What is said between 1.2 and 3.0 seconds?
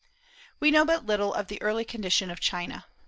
of the early condition of China.